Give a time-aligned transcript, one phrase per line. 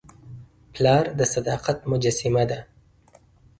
[0.73, 2.59] پلار د صداقت مجسمه ده.